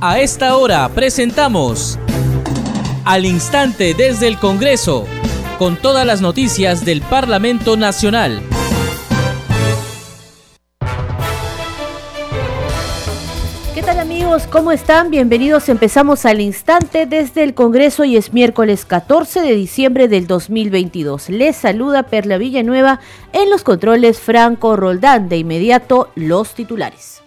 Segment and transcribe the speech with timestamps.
[0.00, 1.98] A esta hora presentamos
[3.04, 5.06] Al Instante desde el Congreso,
[5.58, 8.40] con todas las noticias del Parlamento Nacional.
[13.74, 14.46] ¿Qué tal amigos?
[14.46, 15.10] ¿Cómo están?
[15.10, 15.68] Bienvenidos.
[15.68, 21.28] Empezamos al instante desde el Congreso y es miércoles 14 de diciembre del 2022.
[21.28, 23.00] Les saluda Perla Villanueva
[23.32, 25.28] en los controles Franco Roldán.
[25.28, 27.18] De inmediato, los titulares.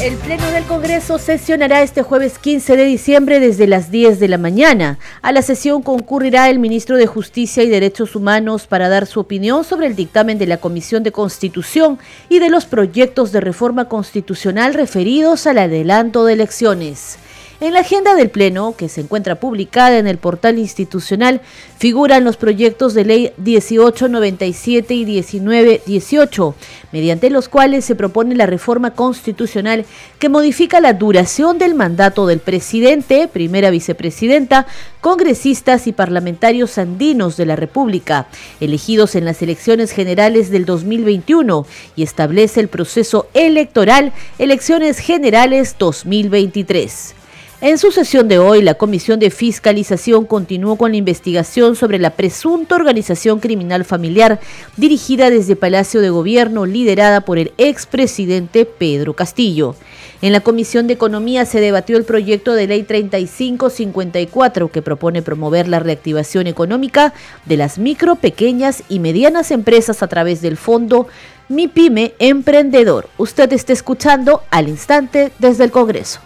[0.00, 4.38] El Pleno del Congreso sesionará este jueves 15 de diciembre desde las 10 de la
[4.38, 4.96] mañana.
[5.22, 9.64] A la sesión concurrirá el ministro de Justicia y Derechos Humanos para dar su opinión
[9.64, 11.98] sobre el dictamen de la Comisión de Constitución
[12.28, 17.18] y de los proyectos de reforma constitucional referidos al adelanto de elecciones.
[17.60, 21.40] En la agenda del Pleno, que se encuentra publicada en el portal institucional,
[21.76, 26.54] figuran los proyectos de ley 1897 y 1918,
[26.92, 29.86] mediante los cuales se propone la reforma constitucional
[30.20, 34.68] que modifica la duración del mandato del presidente, primera vicepresidenta,
[35.00, 38.28] congresistas y parlamentarios andinos de la República,
[38.60, 47.16] elegidos en las elecciones generales del 2021, y establece el proceso electoral Elecciones Generales 2023.
[47.60, 52.10] En su sesión de hoy, la Comisión de Fiscalización continuó con la investigación sobre la
[52.10, 54.38] presunta organización criminal familiar
[54.76, 59.74] dirigida desde Palacio de Gobierno, liderada por el expresidente Pedro Castillo.
[60.22, 65.66] En la Comisión de Economía se debatió el proyecto de ley 3554 que propone promover
[65.66, 67.12] la reactivación económica
[67.44, 71.08] de las micro, pequeñas y medianas empresas a través del fondo
[71.48, 73.08] Mi Pyme Emprendedor.
[73.18, 76.20] Usted está escuchando al instante desde el Congreso.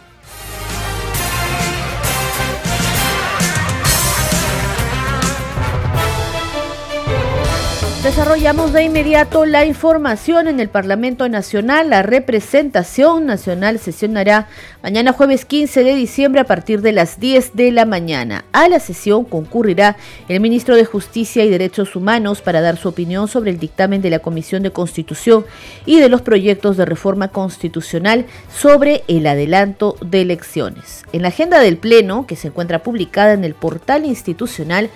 [8.03, 11.89] Desarrollamos de inmediato la información en el Parlamento Nacional.
[11.89, 14.49] La representación nacional sesionará
[14.83, 18.45] mañana jueves 15 de diciembre a partir de las 10 de la mañana.
[18.51, 19.97] A la sesión concurrirá
[20.29, 24.11] el ministro de Justicia y Derechos Humanos para dar su opinión sobre el dictamen de
[24.11, 25.45] la Comisión de Constitución
[25.87, 31.05] y de los proyectos de reforma constitucional sobre el adelanto de elecciones.
[31.13, 34.91] En la agenda del Pleno, que se encuentra publicada en el portal institucional,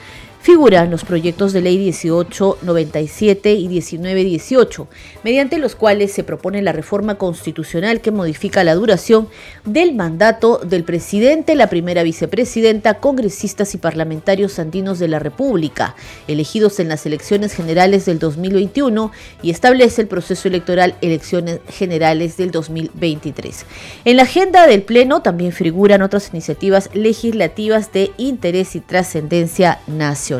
[0.47, 4.87] figuran los proyectos de ley 1897 y 1918,
[5.25, 9.29] mediante los cuales se propone la reforma constitucional que modifica la duración
[9.65, 15.97] del mandato del presidente, la primera vicepresidenta, congresistas y parlamentarios andinos de la República,
[16.29, 19.11] elegidos en las elecciones generales del 2021
[19.43, 23.67] y establece el proceso electoral elecciones generales del 2023.
[24.05, 30.36] En la agenda del Pleno también figuran otras iniciativas legislativas de interés y trascendencia nacional.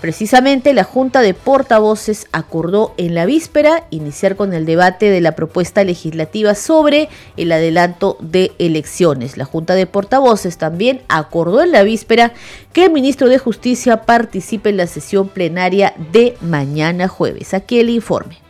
[0.00, 5.32] Precisamente la Junta de Portavoces acordó en la víspera iniciar con el debate de la
[5.32, 9.36] propuesta legislativa sobre el adelanto de elecciones.
[9.36, 12.32] La Junta de Portavoces también acordó en la víspera
[12.72, 17.52] que el ministro de Justicia participe en la sesión plenaria de mañana jueves.
[17.52, 18.47] Aquí el informe.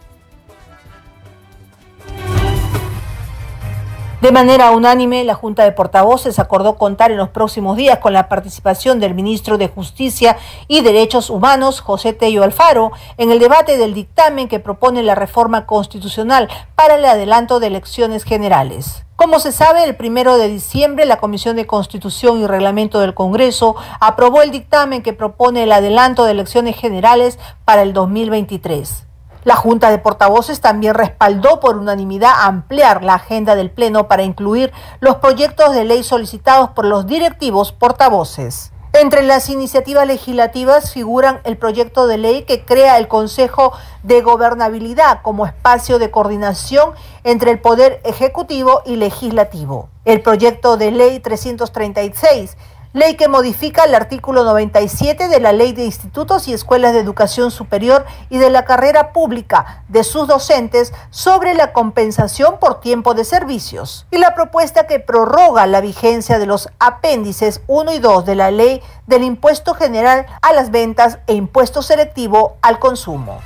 [4.21, 8.29] De manera unánime, la Junta de Portavoces acordó contar en los próximos días con la
[8.29, 10.37] participación del ministro de Justicia
[10.67, 15.67] y Derechos Humanos, José Tello Alfaro, en el debate del dictamen que propone la reforma
[15.67, 19.05] constitucional para el adelanto de elecciones generales.
[19.15, 23.77] Como se sabe, el primero de diciembre la Comisión de Constitución y Reglamento del Congreso
[24.00, 29.07] aprobó el dictamen que propone el adelanto de elecciones generales para el 2023.
[29.44, 34.72] La Junta de Portavoces también respaldó por unanimidad ampliar la agenda del Pleno para incluir
[35.00, 38.72] los proyectos de ley solicitados por los directivos portavoces.
[38.94, 43.72] Entre las iniciativas legislativas figuran el proyecto de ley que crea el Consejo
[44.03, 49.88] de Gobernabilidad como espacio de coordinación entre el Poder Ejecutivo y Legislativo.
[50.05, 52.56] El proyecto de ley 336
[52.98, 57.53] ley que modifica el artículo 97 de la Ley de Institutos y Escuelas de Educación
[57.53, 63.25] Superior y de la carrera pública de sus docentes sobre la compensación por tiempo de
[63.25, 68.34] servicios, y la propuesta que prorroga la vigencia de los apéndices 1 y 2 de
[68.34, 73.38] la Ley del Impuesto General a las Ventas e Impuesto Selectivo al Consumo.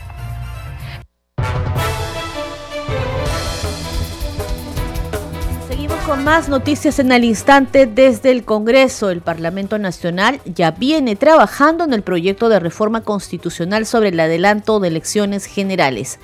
[6.07, 9.11] Con más noticias en el instante desde el Congreso.
[9.11, 14.81] El Parlamento Nacional ya viene trabajando en el proyecto de reforma constitucional sobre el adelanto
[14.81, 16.19] de elecciones generales.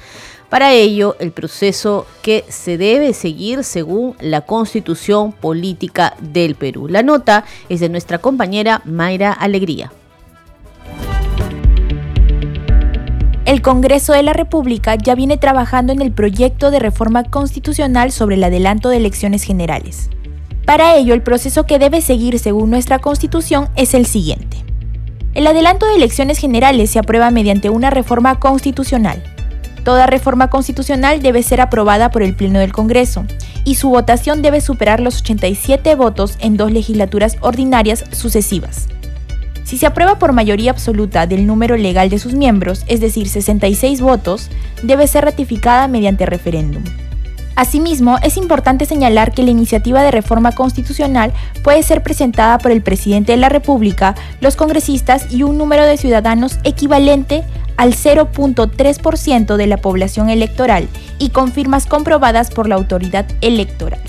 [0.48, 6.88] Para ello, el proceso que se debe seguir según la constitución política del Perú.
[6.88, 9.92] La nota es de nuestra compañera Mayra Alegría.
[13.48, 18.36] El Congreso de la República ya viene trabajando en el proyecto de reforma constitucional sobre
[18.36, 20.10] el adelanto de elecciones generales.
[20.66, 24.58] Para ello, el proceso que debe seguir según nuestra Constitución es el siguiente.
[25.32, 29.24] El adelanto de elecciones generales se aprueba mediante una reforma constitucional.
[29.82, 33.24] Toda reforma constitucional debe ser aprobada por el Pleno del Congreso
[33.64, 38.88] y su votación debe superar los 87 votos en dos legislaturas ordinarias sucesivas.
[39.68, 44.00] Si se aprueba por mayoría absoluta del número legal de sus miembros, es decir, 66
[44.00, 44.48] votos,
[44.82, 46.82] debe ser ratificada mediante referéndum.
[47.54, 52.80] Asimismo, es importante señalar que la iniciativa de reforma constitucional puede ser presentada por el
[52.80, 57.44] presidente de la República, los congresistas y un número de ciudadanos equivalente
[57.76, 60.88] al 0.3% de la población electoral
[61.18, 64.00] y con firmas comprobadas por la autoridad electoral.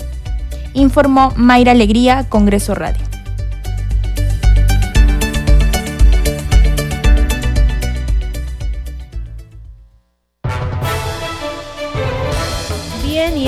[0.72, 3.19] Informó Mayra Alegría, Congreso Radio.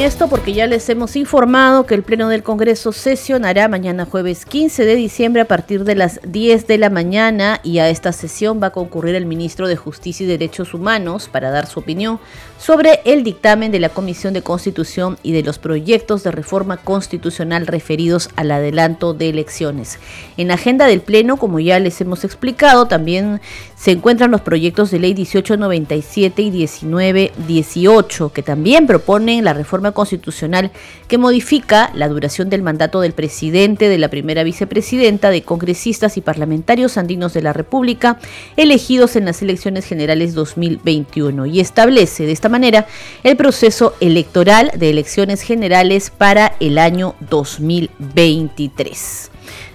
[0.04, 4.84] Esto porque ya les hemos informado que el Pleno del Congreso sesionará mañana jueves 15
[4.84, 8.68] de diciembre a partir de las 10 de la mañana y a esta sesión va
[8.68, 12.18] a concurrir el ministro de Justicia y Derechos Humanos para dar su opinión
[12.58, 17.68] sobre el dictamen de la Comisión de Constitución y de los proyectos de reforma constitucional
[17.68, 20.00] referidos al adelanto de elecciones.
[20.36, 23.40] En la agenda del Pleno, como ya les hemos explicado, también
[23.82, 30.70] se encuentran los proyectos de ley 1897 y 1918 que también proponen la reforma constitucional
[31.08, 36.20] que modifica la duración del mandato del presidente, de la primera vicepresidenta, de congresistas y
[36.20, 38.20] parlamentarios andinos de la República
[38.56, 42.86] elegidos en las elecciones generales 2021 y establece de esta manera
[43.24, 49.31] el proceso electoral de elecciones generales para el año 2023.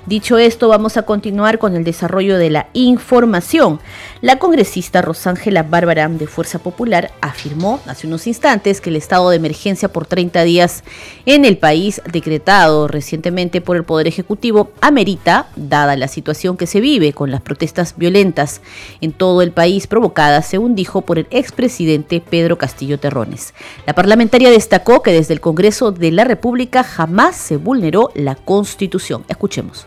[0.08, 3.82] Dicho esto, vamos a continuar con el desarrollo de la información.
[4.22, 9.36] La congresista Rosángela Bárbara de Fuerza Popular afirmó hace unos instantes que el estado de
[9.36, 10.86] emergencia por 30 días
[11.26, 16.80] en el país, decretado recientemente por el Poder Ejecutivo, amerita, dada la situación que se
[16.80, 18.62] vive con las protestas violentas
[19.02, 23.54] en todo el país provocadas, según dijo, por el expresidente Pedro Castillo Terrones.
[23.86, 29.26] La parlamentaria destacó que desde el Congreso de la República jamás se vulneró la Constitución.
[29.28, 29.86] Escuchemos.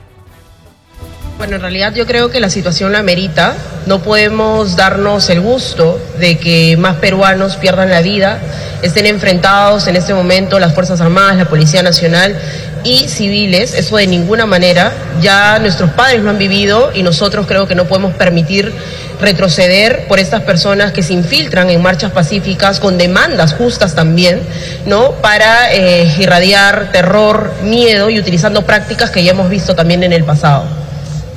[1.41, 3.55] Bueno, en realidad yo creo que la situación la amerita.
[3.87, 8.39] No podemos darnos el gusto de que más peruanos pierdan la vida,
[8.83, 12.39] estén enfrentados en este momento las Fuerzas Armadas, la Policía Nacional
[12.85, 13.73] y civiles.
[13.73, 14.93] Eso de ninguna manera.
[15.23, 18.71] Ya nuestros padres lo han vivido y nosotros creo que no podemos permitir
[19.19, 24.43] retroceder por estas personas que se infiltran en marchas pacíficas con demandas justas también,
[24.85, 25.13] ¿no?
[25.23, 30.25] Para eh, irradiar terror, miedo y utilizando prácticas que ya hemos visto también en el
[30.25, 30.90] pasado.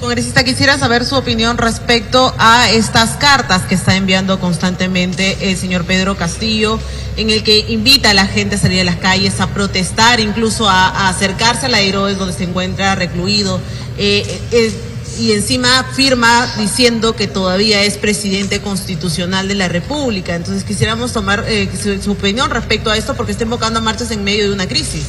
[0.03, 5.85] Congresista, quisiera saber su opinión respecto a estas cartas que está enviando constantemente el señor
[5.85, 6.77] Pedro Castillo,
[7.15, 10.67] en el que invita a la gente a salir a las calles, a protestar, incluso
[10.67, 13.61] a, acercarse a la Heroes donde se encuentra recluido.
[13.97, 14.73] Eh, eh, eh,
[15.19, 20.35] y encima firma diciendo que todavía es presidente constitucional de la República.
[20.35, 21.45] Entonces quisiéramos tomar
[21.81, 25.05] su, opinión respecto a esto porque está invocando marchas en medio de una crisis.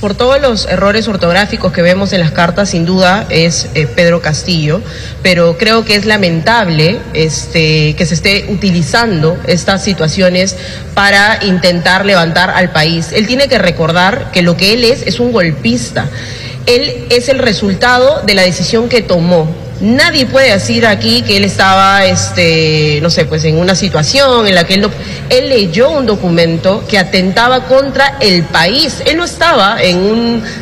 [0.00, 4.22] Por todos los errores ortográficos que vemos en las cartas, sin duda es eh, Pedro
[4.22, 4.80] Castillo,
[5.22, 10.56] pero creo que es lamentable este, que se esté utilizando estas situaciones
[10.94, 13.12] para intentar levantar al país.
[13.12, 16.08] Él tiene que recordar que lo que él es es un golpista.
[16.64, 21.44] Él es el resultado de la decisión que tomó Nadie puede decir aquí que él
[21.44, 24.86] estaba, este, no sé, pues en una situación en la que él,
[25.30, 29.02] él leyó un documento que atentaba contra el país.
[29.06, 29.96] Él no estaba en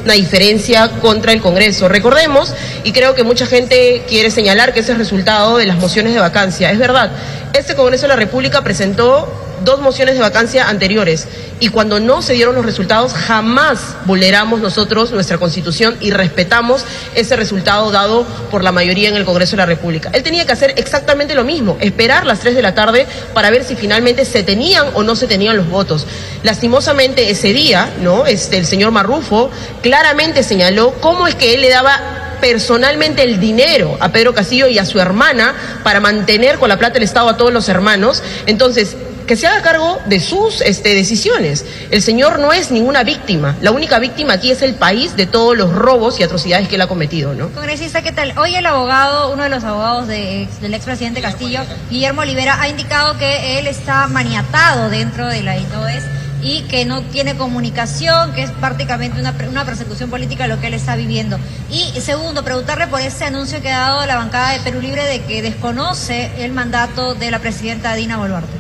[0.04, 1.88] una diferencia contra el Congreso.
[1.88, 6.14] Recordemos, y creo que mucha gente quiere señalar que ese es resultado de las mociones
[6.14, 6.70] de vacancia.
[6.70, 7.10] Es verdad,
[7.54, 11.26] este Congreso de la República presentó dos mociones de vacancia anteriores
[11.60, 16.84] y cuando no se dieron los resultados jamás vulneramos nosotros nuestra constitución y respetamos
[17.14, 20.10] ese resultado dado por la mayoría en el Congreso de la República.
[20.12, 23.64] Él tenía que hacer exactamente lo mismo, esperar las 3 de la tarde para ver
[23.64, 26.06] si finalmente se tenían o no se tenían los votos.
[26.42, 28.26] Lastimosamente ese día, ¿no?
[28.26, 29.50] Este, el señor Marrufo
[29.82, 34.78] claramente señaló cómo es que él le daba personalmente el dinero a Pedro Castillo y
[34.78, 38.22] a su hermana para mantener con la plata del Estado a todos los hermanos.
[38.46, 38.96] Entonces,
[39.28, 41.64] que se haga cargo de sus este, decisiones.
[41.90, 43.54] El señor no es ninguna víctima.
[43.60, 46.80] La única víctima aquí es el país de todos los robos y atrocidades que él
[46.80, 47.50] ha cometido, ¿no?
[47.50, 48.36] Congresista, ¿qué tal?
[48.38, 53.58] Hoy el abogado, uno de los abogados del expresidente Castillo, Guillermo Olivera, ha indicado que
[53.58, 56.04] él está maniatado dentro de la ITOES
[56.40, 60.74] y que no tiene comunicación, que es prácticamente una, una persecución política lo que él
[60.74, 61.38] está viviendo.
[61.70, 65.20] Y segundo, preguntarle por ese anuncio que ha dado la bancada de Perú Libre de
[65.24, 68.56] que desconoce el mandato de la presidenta Dina Boluarte.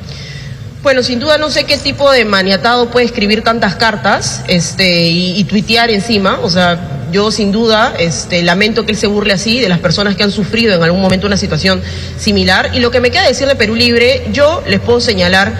[0.82, 5.38] Bueno, sin duda no sé qué tipo de maniatado puede escribir tantas cartas este, y,
[5.38, 6.38] y tuitear encima.
[6.42, 10.14] O sea, yo sin duda este, lamento que él se burle así de las personas
[10.14, 11.82] que han sufrido en algún momento una situación
[12.18, 12.70] similar.
[12.74, 15.52] Y lo que me queda decir de Perú Libre, yo les puedo señalar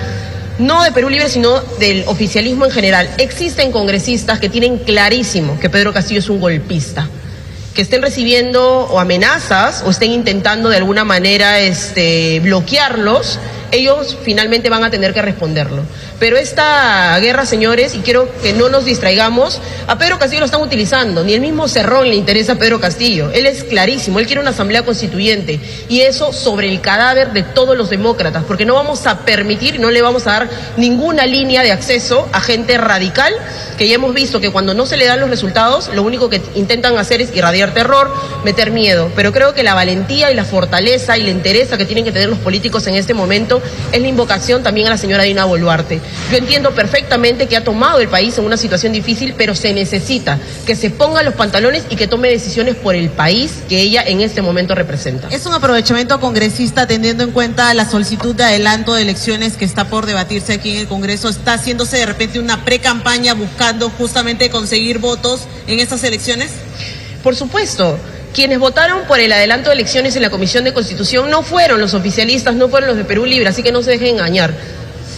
[0.59, 3.09] no de Perú Libre, sino del oficialismo en general.
[3.19, 7.09] Existen congresistas que tienen clarísimo que Pedro Castillo es un golpista
[7.75, 13.39] que estén recibiendo o amenazas o estén intentando de alguna manera este, bloquearlos,
[13.73, 15.83] ellos finalmente van a tener que responderlo.
[16.19, 20.63] Pero esta guerra, señores, y quiero que no nos distraigamos, a Pedro Castillo lo están
[20.63, 21.23] utilizando.
[21.23, 23.31] Ni el mismo Cerrón le interesa a Pedro Castillo.
[23.33, 25.61] Él es clarísimo, él quiere una asamblea constituyente.
[25.89, 29.93] Y eso sobre el cadáver de todos los demócratas, porque no vamos a permitir, no
[29.93, 33.33] le vamos a dar ninguna línea de acceso a gente radical,
[33.77, 36.43] que ya hemos visto que cuando no se le dan los resultados, lo único que
[36.57, 38.13] intentan hacer es irradiar terror,
[38.45, 39.13] meter miedo.
[39.15, 42.29] Pero creo que la valentía y la fortaleza y la entereza que tienen que tener
[42.29, 46.01] los políticos en este momento es la invocación también a la señora Dina Boluarte.
[46.31, 50.39] Yo entiendo perfectamente que ha tomado el país en una situación difícil, pero se necesita
[50.67, 54.21] que se ponga los pantalones y que tome decisiones por el país que ella en
[54.21, 55.29] este momento representa.
[55.31, 59.89] Es un aprovechamiento congresista teniendo en cuenta la solicitud de adelanto de elecciones que está
[59.89, 61.29] por debatirse aquí en el Congreso.
[61.29, 66.51] ¿Está haciéndose de repente una pre-campaña buscando justamente conseguir votos en estas elecciones?
[67.23, 67.99] Por supuesto.
[68.35, 71.95] Quienes votaron por el adelanto de elecciones en la Comisión de Constitución no fueron los
[71.95, 74.53] oficialistas, no fueron los de Perú Libre, así que no se dejen engañar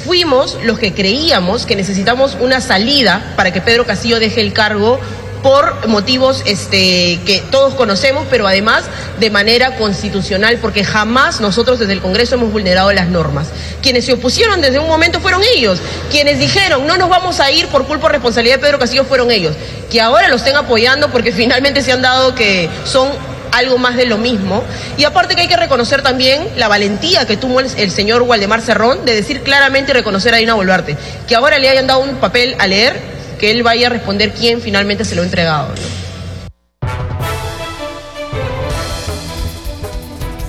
[0.04, 4.99] fuimos los que creíamos que necesitamos una salida para que Pedro Castillo deje el cargo
[5.42, 8.85] por motivos este, que todos conocemos, pero además
[9.19, 13.49] de manera constitucional, porque jamás nosotros desde el Congreso hemos vulnerado las normas.
[13.83, 15.80] Quienes se opusieron desde un momento fueron ellos.
[16.11, 19.30] Quienes dijeron no nos vamos a ir por culpa o responsabilidad de Pedro Castillo fueron
[19.30, 19.57] ellos.
[19.90, 23.09] Que ahora lo estén apoyando porque finalmente se han dado que son
[23.52, 24.62] algo más de lo mismo.
[24.97, 29.04] Y aparte que hay que reconocer también la valentía que tuvo el, señor Waldemar Cerrón
[29.04, 30.97] de decir claramente y reconocer a Dina Boluarte.
[31.28, 32.95] Que ahora le hayan dado un papel a leer,
[33.38, 35.69] que él vaya a responder quién finalmente se lo ha entregado.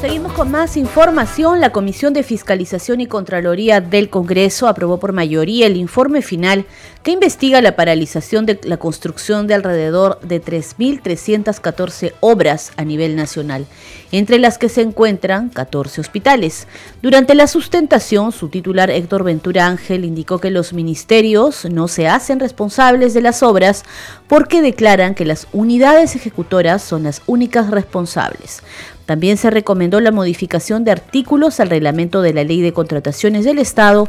[0.01, 1.61] Seguimos con más información.
[1.61, 6.65] La Comisión de Fiscalización y Contraloría del Congreso aprobó por mayoría el informe final
[7.03, 13.65] que investiga la paralización de la construcción de alrededor de 3.314 obras a nivel nacional,
[14.11, 16.67] entre las que se encuentran 14 hospitales.
[17.01, 22.39] Durante la sustentación, su titular Héctor Ventura Ángel indicó que los ministerios no se hacen
[22.39, 23.83] responsables de las obras
[24.27, 28.61] porque declaran que las unidades ejecutoras son las únicas responsables.
[29.05, 33.59] También se recomendó la modificación de artículos al reglamento de la Ley de Contrataciones del
[33.59, 34.07] Estado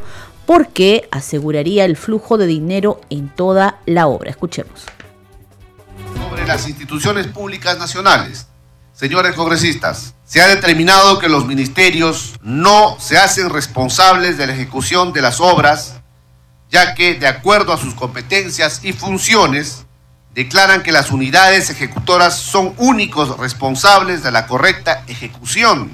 [0.53, 4.29] porque aseguraría el flujo de dinero en toda la obra.
[4.29, 4.85] Escuchemos.
[6.15, 8.49] Sobre las instituciones públicas nacionales,
[8.93, 15.15] señores congresistas, se ha determinado que los ministerios no se hacen responsables de la ejecución
[15.15, 16.03] de las obras,
[16.71, 19.87] ya que de acuerdo a sus competencias y funciones,
[20.35, 25.91] declaran que las unidades ejecutoras son únicos responsables de la correcta ejecución,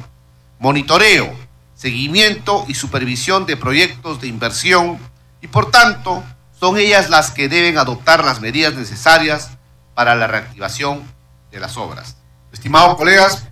[0.58, 1.47] monitoreo,
[1.78, 4.98] seguimiento y supervisión de proyectos de inversión
[5.40, 6.24] y por tanto
[6.58, 9.50] son ellas las que deben adoptar las medidas necesarias
[9.94, 11.04] para la reactivación
[11.52, 12.16] de las obras.
[12.52, 13.44] Estimados colegas,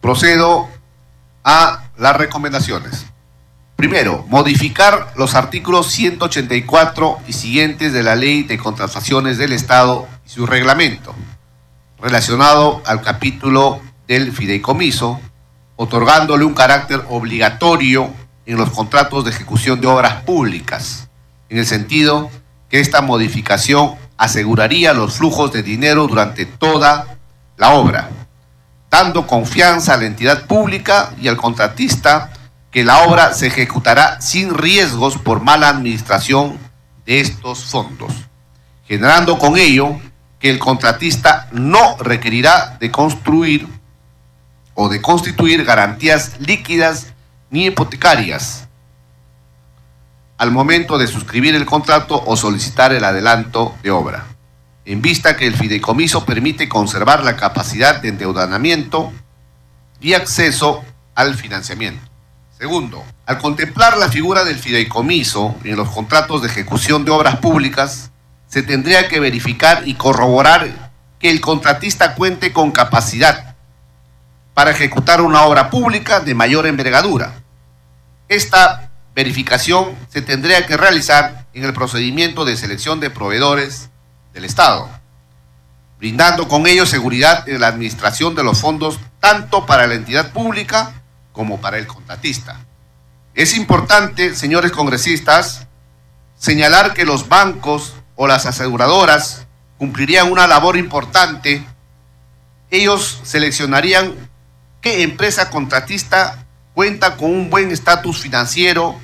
[0.00, 0.68] procedo
[1.42, 3.06] a las recomendaciones.
[3.74, 10.28] Primero, modificar los artículos 184 y siguientes de la Ley de Contrataciones del Estado y
[10.28, 11.16] su reglamento,
[12.00, 15.20] relacionado al capítulo del fideicomiso,
[15.76, 18.10] otorgándole un carácter obligatorio
[18.46, 21.08] en los contratos de ejecución de obras públicas,
[21.48, 22.30] en el sentido
[22.68, 27.18] que esta modificación aseguraría los flujos de dinero durante toda
[27.56, 28.08] la obra,
[28.90, 32.32] dando confianza a la entidad pública y al contratista
[32.70, 36.58] que la obra se ejecutará sin riesgos por mala administración
[37.04, 38.12] de estos fondos,
[38.86, 39.98] generando con ello
[40.38, 43.66] que el contratista no requerirá de construir
[44.76, 47.08] o de constituir garantías líquidas
[47.50, 48.66] ni hipotecarias
[50.38, 54.26] al momento de suscribir el contrato o solicitar el adelanto de obra,
[54.84, 59.12] en vista que el fideicomiso permite conservar la capacidad de endeudamiento
[60.00, 62.04] y acceso al financiamiento.
[62.58, 68.10] Segundo, al contemplar la figura del fideicomiso en los contratos de ejecución de obras públicas,
[68.46, 73.55] se tendría que verificar y corroborar que el contratista cuente con capacidad
[74.56, 77.42] para ejecutar una obra pública de mayor envergadura.
[78.26, 83.90] Esta verificación se tendría que realizar en el procedimiento de selección de proveedores
[84.32, 84.88] del Estado,
[85.98, 91.02] brindando con ello seguridad en la administración de los fondos tanto para la entidad pública
[91.32, 92.58] como para el contratista.
[93.34, 95.66] Es importante, señores congresistas,
[96.38, 99.46] señalar que los bancos o las aseguradoras
[99.76, 101.62] cumplirían una labor importante.
[102.70, 104.14] Ellos seleccionarían
[104.86, 108.96] qué empresa contratista cuenta con un buen estatus financiero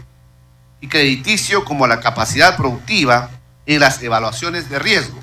[0.81, 3.31] y crediticio como la capacidad productiva
[3.67, 5.19] en las evaluaciones de riesgo.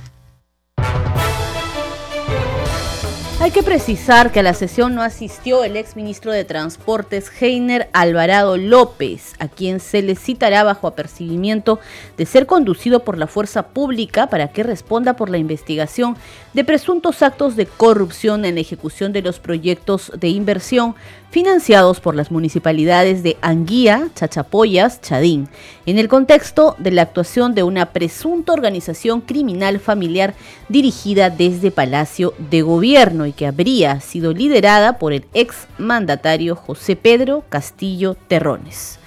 [3.49, 8.57] Hay que precisar que a la sesión no asistió el exministro de Transportes Heiner Alvarado
[8.57, 11.79] López, a quien se le citará bajo apercibimiento
[12.15, 16.15] de ser conducido por la fuerza pública para que responda por la investigación
[16.53, 20.93] de presuntos actos de corrupción en la ejecución de los proyectos de inversión
[21.29, 25.47] financiados por las municipalidades de Anguía, Chachapoyas, Chadín,
[25.85, 30.33] en el contexto de la actuación de una presunta organización criminal familiar
[30.69, 36.95] dirigida desde Palacio de Gobierno y que habría sido liderada por el ex mandatario José
[36.95, 38.99] Pedro Castillo Terrones.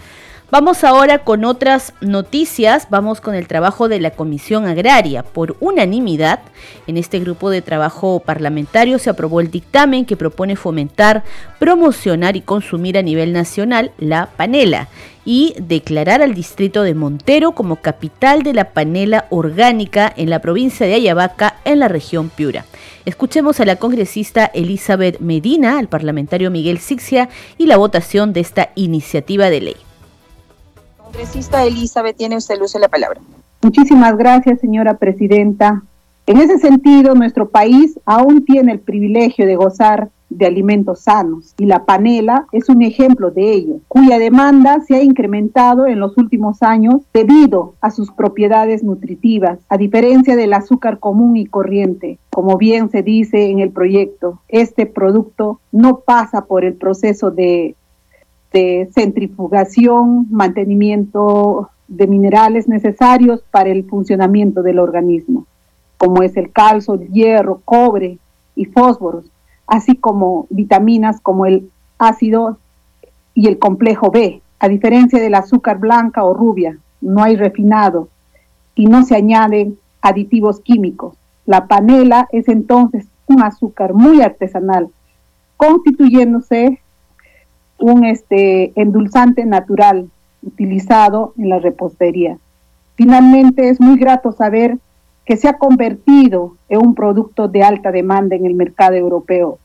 [0.53, 2.89] Vamos ahora con otras noticias.
[2.91, 5.23] Vamos con el trabajo de la Comisión Agraria.
[5.23, 6.41] Por unanimidad,
[6.87, 11.25] en este grupo de trabajo parlamentario se aprobó el dictamen que propone fomentar,
[11.59, 14.89] promocionar y consumir a nivel nacional la panela
[15.25, 20.87] y declarar al distrito de Montero como capital de la panela orgánica en la provincia
[20.87, 22.67] de Ayabaca, en la región Piura.
[23.07, 28.69] Escuchemos a la congresista Elizabeth Medina, al parlamentario Miguel Sixia y la votación de esta
[28.75, 29.77] iniciativa de ley.
[31.13, 33.21] Congresista Elizabeth, tiene usted la palabra.
[33.61, 35.83] Muchísimas gracias, señora presidenta.
[36.27, 41.67] En ese sentido, nuestro país aún tiene el privilegio de gozar de alimentos sanos y
[41.67, 46.63] la panela es un ejemplo de ello, cuya demanda se ha incrementado en los últimos
[46.63, 52.19] años debido a sus propiedades nutritivas, a diferencia del azúcar común y corriente.
[52.31, 57.77] Como bien se dice en el proyecto, este producto no pasa por el proceso de
[58.53, 65.47] de centrifugación, mantenimiento de minerales necesarios para el funcionamiento del organismo,
[65.97, 68.19] como es el calcio, el hierro, cobre
[68.57, 69.25] y fósforos,
[69.67, 72.59] así como vitaminas como el ácido
[73.35, 74.43] y el complejo B.
[74.59, 78.09] A diferencia del azúcar blanca o rubia, no hay refinado
[78.75, 81.15] y no se añaden aditivos químicos.
[81.47, 84.89] La panela es entonces un azúcar muy artesanal,
[85.57, 86.82] constituyéndose
[87.83, 90.09] un este, endulzante natural
[90.43, 92.39] utilizado en la repostería.
[92.95, 94.79] Finalmente, es muy grato saber
[95.25, 99.59] que se ha convertido en un producto de alta demanda en el mercado europeo.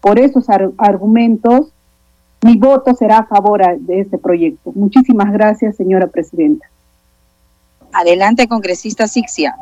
[0.00, 0.46] Por esos
[0.76, 1.72] argumentos,
[2.42, 4.70] mi voto será a favor de este proyecto.
[4.74, 6.66] Muchísimas gracias, señora presidenta.
[7.92, 9.54] Adelante, congresista Sixia.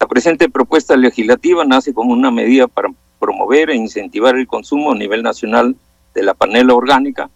[0.00, 2.88] La presente propuesta legislativa nace como una medida para
[3.18, 5.76] promover e incentivar el consumo a nivel nacional
[6.14, 7.28] de la panela orgánica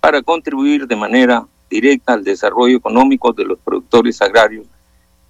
[0.00, 4.66] para contribuir de manera directa al desarrollo económico de los productores agrarios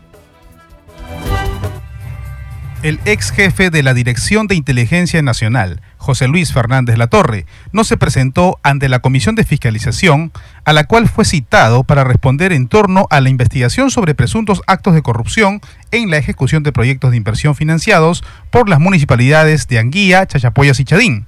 [2.84, 7.96] El ex jefe de la Dirección de Inteligencia Nacional, José Luis Fernández Latorre, no se
[7.96, 10.34] presentó ante la Comisión de Fiscalización,
[10.66, 14.96] a la cual fue citado para responder en torno a la investigación sobre presuntos actos
[14.96, 20.28] de corrupción en la ejecución de proyectos de inversión financiados por las municipalidades de Anguía,
[20.28, 21.26] Chachapoyas y Chadín.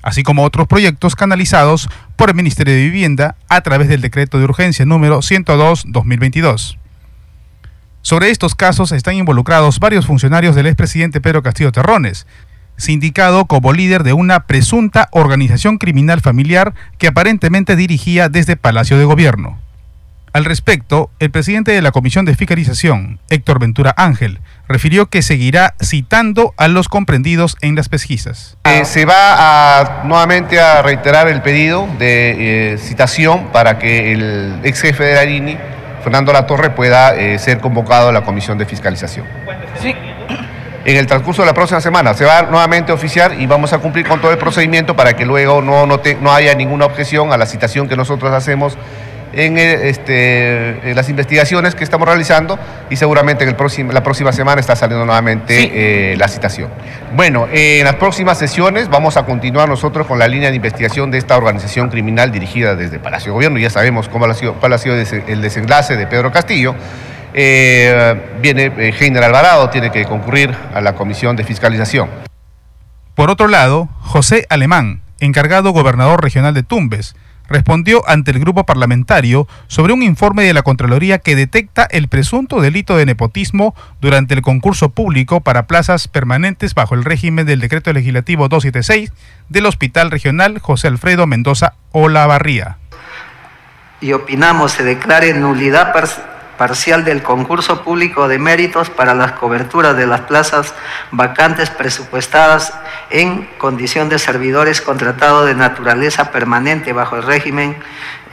[0.00, 4.44] así como otros proyectos canalizados por el Ministerio de Vivienda a través del decreto de
[4.44, 6.78] urgencia número 102-2022.
[8.08, 12.26] Sobre estos casos están involucrados varios funcionarios del expresidente Pedro Castillo Terrones,
[12.78, 19.04] sindicado como líder de una presunta organización criminal familiar que aparentemente dirigía desde Palacio de
[19.04, 19.58] Gobierno.
[20.32, 25.74] Al respecto, el presidente de la Comisión de Fiscalización, Héctor Ventura Ángel, refirió que seguirá
[25.78, 28.56] citando a los comprendidos en las pesquisas.
[28.64, 34.60] Eh, se va a, nuevamente a reiterar el pedido de eh, citación para que el
[34.64, 35.58] ex jefe de la INI,
[36.08, 39.26] Fernando Latorre, pueda eh, ser convocado a la Comisión de Fiscalización.
[39.78, 39.94] Sí.
[40.86, 43.78] En el transcurso de la próxima semana se va nuevamente a oficiar y vamos a
[43.78, 47.36] cumplir con todo el procedimiento para que luego no, no, no haya ninguna objeción a
[47.36, 48.78] la citación que nosotros hacemos
[49.32, 52.58] en, este, las investigaciones que estamos realizando
[52.90, 56.70] y seguramente en el próximo, la próxima semana está saliendo nuevamente eh, la citación.
[57.14, 61.18] Bueno, en las próximas sesiones vamos a continuar nosotros con la línea de investigación de
[61.18, 63.58] esta organización criminal dirigida desde Palacio de Gobierno.
[63.58, 66.74] Ya sabemos cómo ha sido, cuál ha sido el desenlace de Pedro Castillo.
[67.34, 72.08] Eh, viene eh, Heiner Alvarado, tiene que concurrir a la comisión de fiscalización.
[73.14, 77.16] Por otro lado, José Alemán, encargado gobernador regional de Tumbes,
[77.48, 82.60] respondió ante el grupo parlamentario sobre un informe de la Contraloría que detecta el presunto
[82.60, 87.92] delito de nepotismo durante el concurso público para plazas permanentes bajo el régimen del decreto
[87.92, 89.12] legislativo 276
[89.48, 92.78] del Hospital Regional José Alfredo Mendoza Olavarría.
[94.00, 95.92] Y opinamos se declare nulidad
[96.58, 100.74] del concurso público de méritos para las coberturas de las plazas
[101.12, 102.74] vacantes presupuestadas
[103.10, 107.76] en condición de servidores contratados de naturaleza permanente bajo el régimen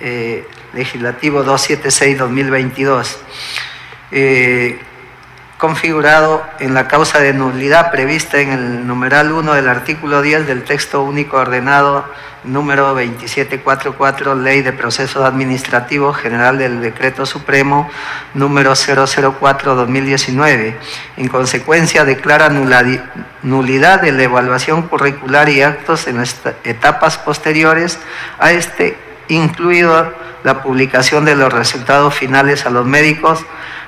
[0.01, 3.15] eh, legislativo 276-2022.
[4.11, 4.79] Eh,
[5.57, 10.63] configurado en la causa de nulidad prevista en el numeral 1 del artículo 10 del
[10.63, 12.03] texto único ordenado
[12.43, 17.89] número 2744, Ley de Procesos Administrativos General del Decreto Supremo
[18.33, 20.75] número 004-2019.
[21.17, 27.97] En consecuencia, declara nulidad de la evaluación curricular y actos en las etapas posteriores
[28.39, 28.97] a este,
[29.29, 30.13] incluido
[30.43, 33.43] la publicación de los resultados finales a los médicos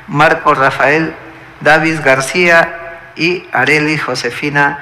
[0.08, 1.13] Marco Rafael
[1.62, 4.80] David García y Areli Josefina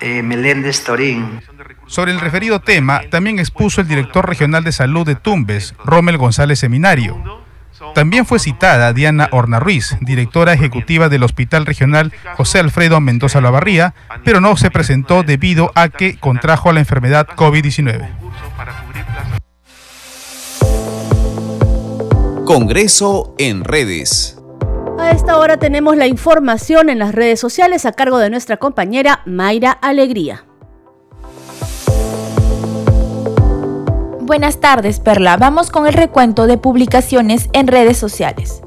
[0.00, 1.40] eh, Meléndez Torín.
[1.86, 6.58] Sobre el referido tema, también expuso el director regional de salud de Tumbes, Rommel González
[6.58, 7.46] Seminario.
[7.94, 13.94] También fue citada Diana Horna Ruiz, directora ejecutiva del Hospital Regional José Alfredo Mendoza Lavarría,
[14.24, 18.08] pero no se presentó debido a que contrajo la enfermedad COVID-19.
[22.44, 24.35] Congreso en redes.
[24.98, 29.20] A esta hora tenemos la información en las redes sociales a cargo de nuestra compañera
[29.26, 30.46] Mayra Alegría.
[34.20, 35.36] Buenas tardes, Perla.
[35.36, 38.62] Vamos con el recuento de publicaciones en redes sociales.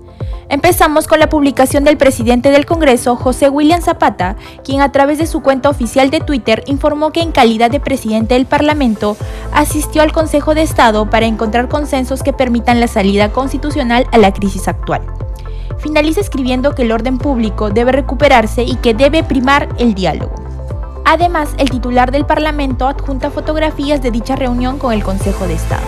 [0.49, 5.27] Empezamos con la publicación del presidente del Congreso, José William Zapata, quien a través de
[5.27, 9.17] su cuenta oficial de Twitter informó que en calidad de presidente del Parlamento
[9.51, 14.31] asistió al Consejo de Estado para encontrar consensos que permitan la salida constitucional a la
[14.31, 15.01] crisis actual.
[15.79, 20.35] Finaliza escribiendo que el orden público debe recuperarse y que debe primar el diálogo.
[21.05, 25.81] Además, el titular del Parlamento adjunta fotografías de dicha reunión con el Consejo de Estado.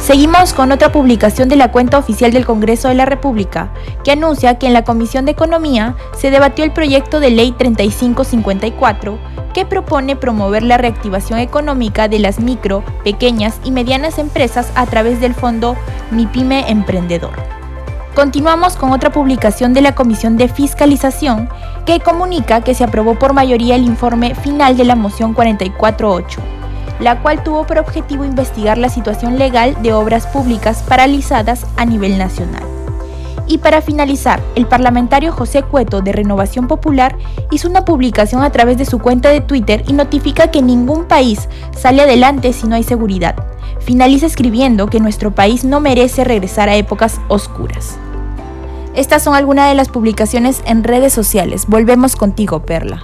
[0.00, 3.70] Seguimos con otra publicación de la cuenta oficial del Congreso de la República,
[4.04, 9.18] que anuncia que en la Comisión de Economía se debatió el proyecto de ley 3554,
[9.52, 15.20] que propone promover la reactivación económica de las micro, pequeñas y medianas empresas a través
[15.20, 15.76] del fondo
[16.12, 17.65] MIPYME Emprendedor.
[18.16, 21.50] Continuamos con otra publicación de la Comisión de Fiscalización
[21.84, 26.40] que comunica que se aprobó por mayoría el informe final de la moción 448,
[27.00, 32.16] la cual tuvo por objetivo investigar la situación legal de obras públicas paralizadas a nivel
[32.16, 32.62] nacional.
[33.46, 37.18] Y para finalizar, el parlamentario José Cueto de Renovación Popular
[37.50, 41.50] hizo una publicación a través de su cuenta de Twitter y notifica que ningún país
[41.76, 43.36] sale adelante si no hay seguridad.
[43.80, 47.98] Finaliza escribiendo que nuestro país no merece regresar a épocas oscuras.
[48.96, 51.66] Estas son algunas de las publicaciones en redes sociales.
[51.68, 53.02] Volvemos contigo, Perla.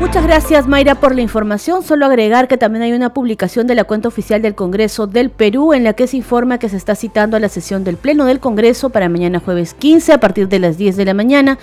[0.00, 1.84] Muchas gracias Mayra por la información.
[1.84, 5.72] Solo agregar que también hay una publicación de la cuenta oficial del Congreso del Perú
[5.72, 8.40] en la que se informa que se está citando a la sesión del Pleno del
[8.40, 11.58] Congreso para mañana jueves 15 a partir de las 10 de la mañana.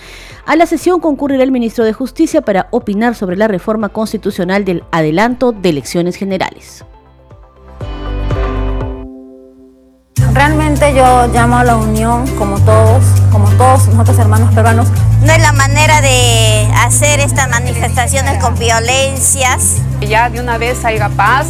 [0.45, 4.83] A la sesión concurrirá el ministro de Justicia para opinar sobre la reforma constitucional del
[4.91, 6.85] adelanto de elecciones generales.
[10.39, 14.87] Realmente yo llamo a la unión, como todos, como todos nosotros hermanos peruanos.
[15.21, 19.79] No es la manera de hacer estas manifestaciones con violencias.
[19.99, 21.47] Ya de una vez haya paz.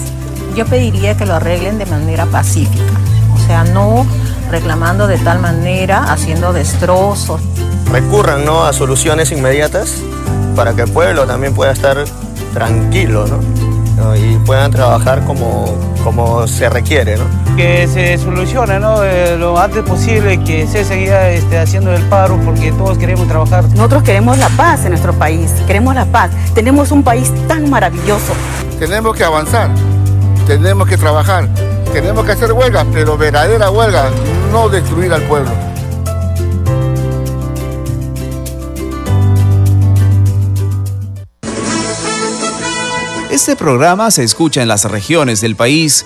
[0.56, 2.91] Yo pediría que lo arreglen de manera pacífica,
[3.32, 4.08] o sea, no
[4.49, 7.41] reclamando de tal manera, haciendo destrozos.
[7.91, 8.65] Recurran ¿no?
[8.65, 9.97] a soluciones inmediatas
[10.56, 12.04] para que el pueblo también pueda estar
[12.56, 14.15] tranquilo ¿no?
[14.15, 17.17] y puedan trabajar como, como se requiere.
[17.17, 17.48] ¿no?
[17.60, 19.04] Que se solucione ¿no?
[19.04, 23.65] Eh, lo antes posible, que se siga este, haciendo el paro porque todos queremos trabajar.
[23.76, 26.32] Nosotros queremos la paz en nuestro país, queremos la paz.
[26.56, 28.32] Tenemos un país tan maravilloso.
[28.80, 29.69] Tenemos que avanzar,
[30.48, 31.50] tenemos que trabajar,
[31.91, 34.10] tenemos que hacer huelga, pero verdadera huelga,
[34.54, 35.52] no destruir al pueblo.
[43.30, 46.06] Este programa se escucha en las regiones del país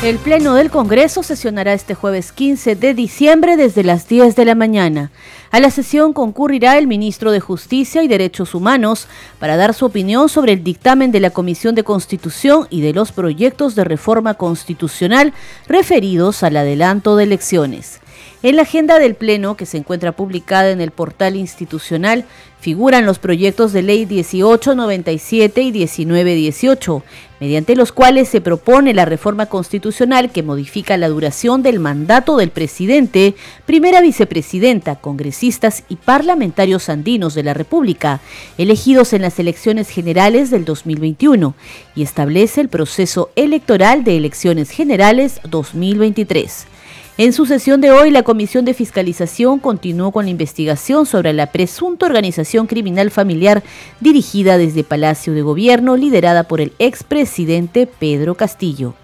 [0.00, 4.54] El Pleno del Congreso sesionará este jueves 15 de diciembre desde las 10 de la
[4.54, 5.10] mañana.
[5.50, 9.08] A la sesión concurrirá el ministro de Justicia y Derechos Humanos
[9.40, 13.10] para dar su opinión sobre el dictamen de la Comisión de Constitución y de los
[13.10, 15.32] proyectos de reforma constitucional
[15.66, 17.98] referidos al adelanto de elecciones.
[18.40, 22.24] En la agenda del Pleno, que se encuentra publicada en el portal institucional,
[22.60, 27.02] figuran los proyectos de ley 1897 y 1918,
[27.40, 32.50] mediante los cuales se propone la reforma constitucional que modifica la duración del mandato del
[32.50, 33.34] presidente,
[33.66, 38.20] primera vicepresidenta, congresistas y parlamentarios andinos de la República,
[38.56, 41.56] elegidos en las elecciones generales del 2021,
[41.96, 46.77] y establece el proceso electoral de elecciones generales 2023.
[47.20, 51.50] En su sesión de hoy, la Comisión de Fiscalización continuó con la investigación sobre la
[51.50, 53.64] presunta organización criminal familiar
[53.98, 58.94] dirigida desde Palacio de Gobierno, liderada por el expresidente Pedro Castillo.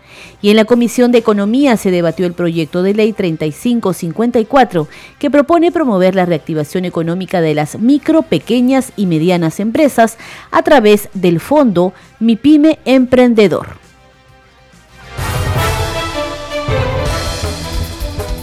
[0.41, 4.87] Y en la Comisión de Economía se debatió el proyecto de ley 3554,
[5.19, 10.19] que propone promover la reactivación económica de las micro, pequeñas y medianas empresas
[10.53, 13.84] a través del fondo MIPYME Emprendedor.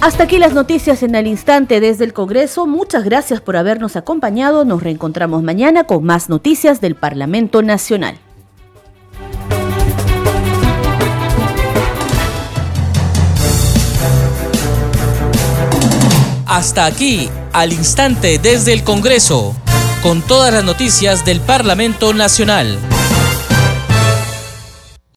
[0.02, 2.66] Hasta aquí las noticias en el instante desde el Congreso.
[2.66, 4.66] Muchas gracias por habernos acompañado.
[4.66, 8.18] Nos reencontramos mañana con más noticias del Parlamento Nacional.
[16.48, 19.56] Hasta aquí, al instante desde el Congreso,
[20.02, 22.80] con todas las noticias del Parlamento Nacional.